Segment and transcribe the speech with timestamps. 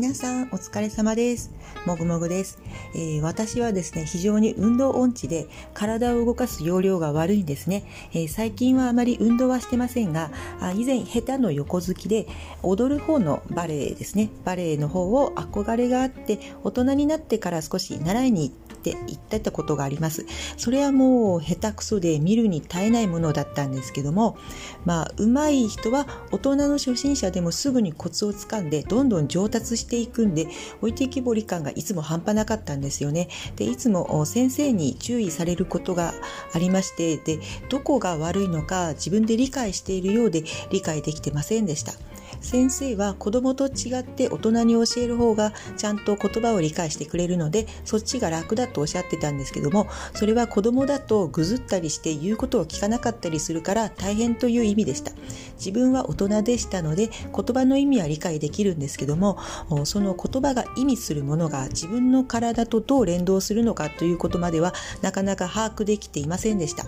[0.00, 1.50] 皆さんお疲れ様です。
[1.84, 2.58] もぐもぐです、
[2.94, 7.84] えー、私はですね、非常に運動音痴で体を動かす容量が悪いんですね。
[8.14, 12.26] えー、最近はあまり運動はしてませんが、あ以前下手の横好きで
[12.62, 14.30] 踊る方のバレエですね。
[14.42, 20.24] バレエの方を憧れがあって大人になってから少し習いに行ってって言ってたことがあります。
[20.56, 24.38] それはもう下手くそで見るに耐えないものだったんですけども、
[24.86, 30.46] まあ、上手い人は大人の初心者でもすぐにコツをつかんで、どんどん上達してていくんで、
[30.78, 33.28] 置いてきぼり感がいつも半端なかったんですよね。
[33.56, 36.14] で、いつも先生に注意されることが
[36.54, 41.92] ありまして、で、どこが悪いのか自分で理解しているようで理解できてませんでした。
[42.40, 55.12] 先生は子供と違って大人に教える方がちゃんと言葉を理解してくれるのでそっちが楽だとおっしゃってたんですけどもそれは子供だとぐずったりして言うことを聞かなかったりするから大変という意味でした
[55.56, 59.38] 自分は大人でしたので言葉の意味は理解できるんですけども
[59.84, 66.84] その言葉が意味するものが自分の体とどう連動するのかということまではなかなか把握できていませんでした。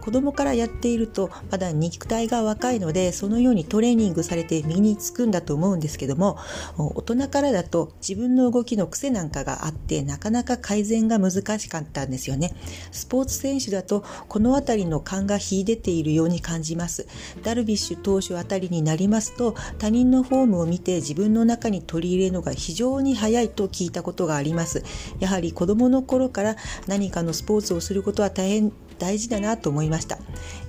[0.00, 6.38] 子供からやっているとまだ肉体が若いのでそのようにトレーニングされて身につくんだと思うんですけども
[6.76, 12.54] 大人からだと自分の動きの癖なんかがあってなかなか改善が難しかったんですよね。
[12.92, 17.06] スポーツ選手だとこの辺りの勘が秀でているように感じます。
[17.42, 24.82] ダルビッシュ投手あたりになりますと他人のフォームを見て自分の中に取り入れるのが非常に早いと聞いたことがあります。
[25.18, 30.18] やはり子供の頃から何かのスポーツをすることは大変大事だなと思いました、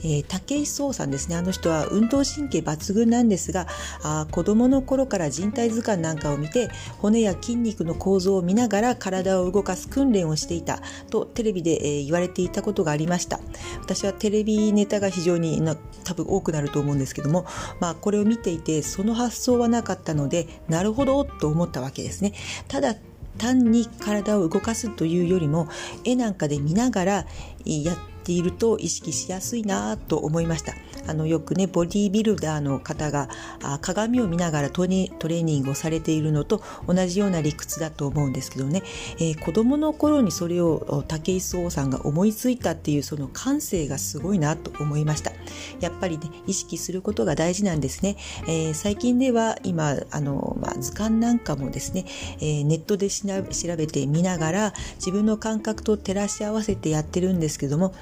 [0.03, 1.35] えー、武井壮さんですね。
[1.35, 3.67] あの人は運動神経抜群なんですが
[4.03, 13.39] あ子供の頃から人体図鑑なんかを見て骨や筋肉の構造を見ながら体を動かす訓練をしていたとテレビで、えー、言われていたことがありました。
[13.81, 17.45] 私はテレビネタが非常にな多分多くなると思うんですけども、
[17.79, 22.33] まあ、これを見ていてその発想はなかったのでなるほどと思ったわけですね。
[22.67, 22.95] ただ
[23.37, 25.67] 単に体を動かすというよりも
[26.03, 27.25] 絵なんかで見ながら
[27.65, 30.73] やってていると意識しやすいなと思いました。
[31.07, 33.29] あのよくねボディービルダーの方が
[33.63, 38.83] あ鏡を見ながらトレーニングをされているのと同じような理屈だと思うんですけどね、
[39.15, 45.31] えー、子供の頃にそれを武井壮さんが思いついたっていうその感性がすごいなと思いました。
[45.79, 52.03] やっぱりね意識することが大事なんですね、えー、最近では今あの、まあ、図鑑なんかもですね、
[52.39, 57.93] えー、ネットで調べてみながら自分の感覚と照らし合わせてやってるんですけども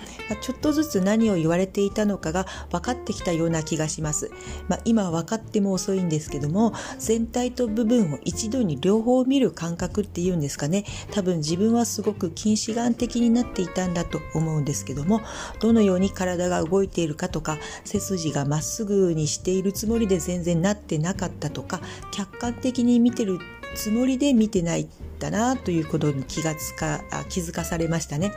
[0.42, 4.31] ちょっとずつ何を言われていたのかが分かってきたような気がします。
[4.68, 15.22] まあ、今分かっても遅いんですけども全体と部分を一度に両方見る感覚っていうんですかね多分自分はすごく近視眼的になっていたんだと思うんですけども
[15.59, 23.40] どのように体が動いているかとか背筋がまっすぐにしているつもりで全然なってなかったとか客観的に見てる
[23.75, 24.88] つもりで見てない
[25.19, 28.31] だなということに気がつか気づかされましたね。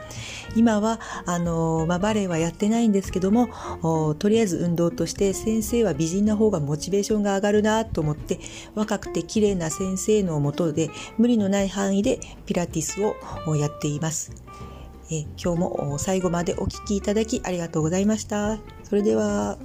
[0.57, 3.49] 今はあの、まあ、バレエはやってないんですけども
[4.19, 8.39] とりあえず運動として先生は美人な方がモチベーションが上がるなと思って
[8.75, 14.33] 若くて綺麗な先生のもとで無理のない範囲でピラティスをやっています。
[15.11, 18.59] え今日も最後までお聴きいただきありがとうございました。
[18.85, 19.59] それでは。